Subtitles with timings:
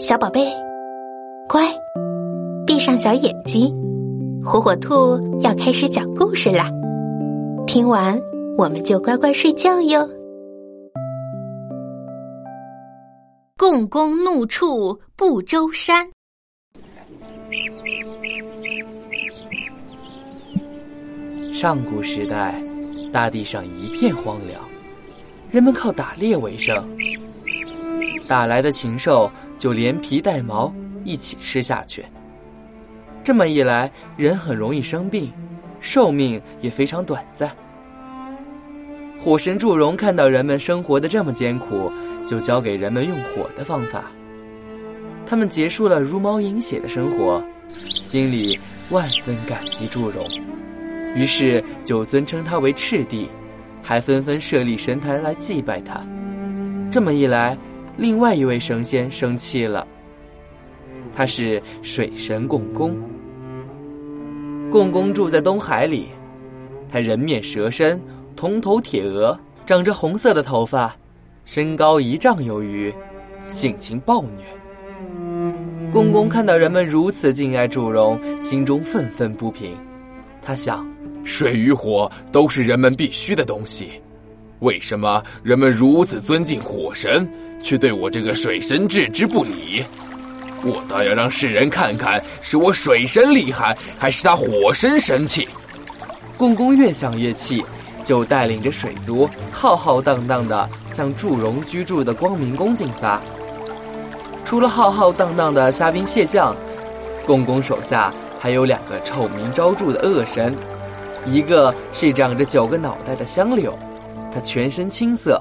[0.00, 0.46] 小宝贝，
[1.46, 1.62] 乖，
[2.66, 3.70] 闭上小眼睛，
[4.42, 6.70] 火火兔要开始讲故事啦。
[7.66, 8.18] 听完
[8.56, 10.08] 我们就乖乖睡觉哟。
[13.58, 16.08] 共工怒触不周山。
[21.52, 22.54] 上古时代，
[23.12, 24.62] 大地上一片荒凉，
[25.50, 26.82] 人们靠打猎为生。
[28.26, 29.30] 打来的禽兽
[29.60, 30.74] 就连皮带毛
[31.04, 32.02] 一起吃下去。
[33.22, 35.30] 这么一来，人很容易生病，
[35.80, 37.54] 寿命也非常短暂。
[39.20, 41.92] 火神祝融看到人们生活的这么艰苦，
[42.26, 44.04] 就教给人们用火的方法。
[45.26, 47.44] 他们结束了茹毛饮血的生活，
[47.84, 50.24] 心里万分感激祝融。
[51.14, 53.28] 于是就尊称他为赤帝，
[53.82, 56.00] 还纷纷设立神坛来祭拜他。
[56.90, 57.56] 这么一来，
[57.96, 59.86] 另外一位神仙生气了。
[61.14, 62.96] 他是水神共工。
[64.70, 66.08] 共工住在东海里，
[66.90, 68.00] 他人面蛇身，
[68.36, 70.94] 铜头铁额，长着红色的头发，
[71.44, 72.92] 身高一丈有余，
[73.46, 74.44] 性情暴虐。
[75.92, 79.76] 共工看到人们如此敬爱祝融，心中愤愤不平。
[80.40, 80.88] 他想。
[81.22, 83.90] 水与火都是人们必须的东西，
[84.60, 87.28] 为什么人们如此尊敬火神，
[87.62, 89.84] 却对我这个水神置之不理？
[90.62, 95.48] 我倒要让世人看看，是我水神厉害，还是他火神神气。
[96.36, 97.64] 共工越想越气，
[98.04, 103.20] 就带领着水族浩浩荡荡的向祝融居住的光明宫进发。
[104.44, 106.54] 除了浩浩荡荡的虾兵蟹将，
[107.24, 110.54] 共工手下还有两个臭名昭著的恶神。
[111.24, 113.78] 一个是长着九个脑袋的香柳，
[114.32, 115.40] 他全身青色，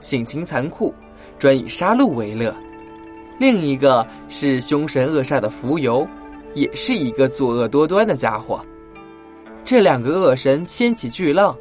[0.00, 0.94] 性情残酷，
[1.38, 2.52] 专以杀戮为乐；
[3.38, 6.06] 另一个是凶神恶煞的蜉蝣，
[6.54, 8.64] 也是一个作恶多端的家伙。
[9.64, 11.56] 这两个恶神掀起巨浪，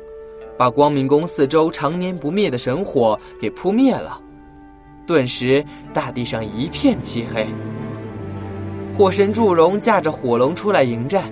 [0.58, 4.20] 把光明宫四周常年不灭的神火给扑灭了，
[5.06, 5.64] 顿时
[5.94, 7.46] 大地上一片漆黑。
[8.98, 11.32] 火神祝融驾着火龙出来迎战。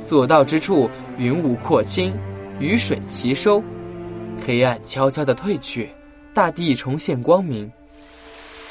[0.00, 2.12] 所到之处，云雾扩清，
[2.58, 3.62] 雨水齐收，
[4.40, 5.90] 黑暗悄悄地退去，
[6.32, 7.70] 大地重现光明。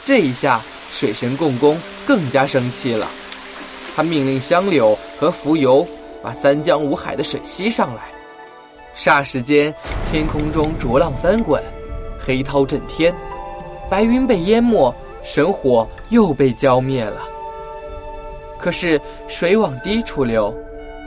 [0.06, 3.08] 这一下，水神共工更加生气了，
[3.96, 5.86] 他命令香柳和蜉蝣
[6.22, 8.04] 把三江五海的水吸上来。
[8.96, 9.74] 霎时间，
[10.12, 11.64] 天空中浊浪翻滚，
[12.20, 13.14] 黑涛震天，
[13.90, 14.94] 白云被淹没，
[15.24, 17.24] 神火又被浇灭了。
[18.60, 20.54] 可是水往低处流。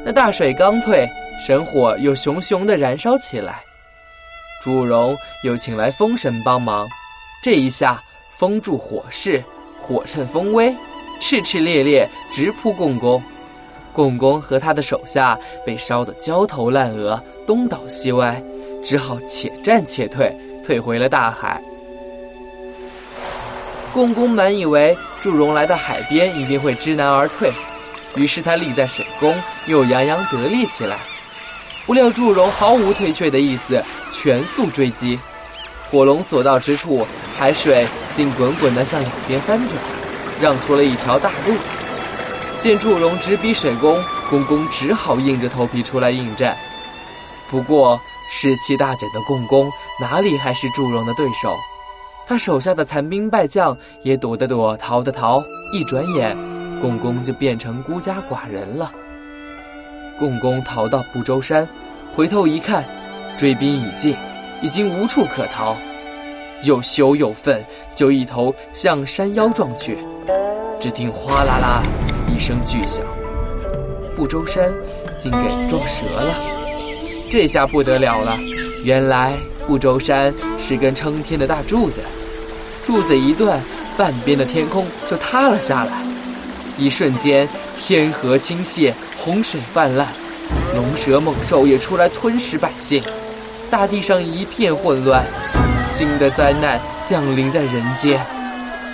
[0.04, 1.08] 那大水刚退，
[1.40, 3.62] 神火又熊熊的燃烧起来。
[4.66, 6.88] 祝融又请来风神帮忙，
[7.40, 9.40] 这一下风助火势，
[9.80, 10.74] 火趁风威，
[11.20, 13.22] 炽炽烈烈直扑共工。
[13.92, 18.42] 共工和他的手下被烧得焦头烂额，东倒西歪，
[18.82, 21.62] 只好且战且退，退回了大海。
[23.94, 27.52] 共工满以为祝融来到海边一定会知难而退。
[28.16, 29.32] 于是他立在水宫，
[29.68, 30.98] 又洋洋得意起来。
[31.86, 33.80] 不料祝融毫无退却的意思，
[34.12, 35.18] 全速追击。
[35.88, 37.06] 火龙所到之处，
[37.38, 39.78] 海水竟滚滚地向两边翻转，
[40.40, 41.54] 让出了一条大路。
[42.58, 46.56] 见祝融直逼水宫，公公只好硬着头皮出来应战。
[47.48, 48.00] 不过
[48.32, 49.70] 士气大减的共工
[50.00, 51.54] 哪里还是祝融的对手？
[52.26, 55.40] 他手下的残兵败将也躲的躲，逃的逃，
[55.72, 56.36] 一转眼。
[56.82, 58.90] 共工就变成孤家寡人了。
[60.18, 61.68] 共工逃到不周山，
[62.14, 62.84] 回头一看，
[63.38, 64.16] 追兵已尽，
[64.62, 65.76] 已经无处可逃，
[66.62, 67.62] 又羞又愤，
[67.94, 69.98] 就一头向山腰撞去。
[70.80, 71.82] 只听哗啦啦
[72.28, 73.04] 一声巨响，
[74.14, 74.72] 不周山
[75.18, 75.38] 竟给
[75.68, 76.34] 撞折了。
[77.30, 78.38] 这下不得了了，
[78.84, 79.34] 原来
[79.66, 81.96] 不周山是根撑天的大柱子，
[82.84, 83.60] 柱子一断，
[83.96, 85.92] 半边的天空就塌了下来。
[86.78, 87.48] 一瞬间，
[87.78, 88.92] 天河倾泻，
[89.26, 90.06] 洪水泛滥，
[90.76, 93.02] 龙蛇猛兽也出来吞噬百姓，
[93.68, 95.24] 大地上一片混乱，
[95.84, 98.24] 新的灾难降临在人间，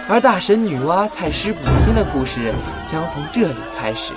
[0.08, 2.50] 而大神女娲采石补天的故事
[2.86, 4.14] 将从这里开始。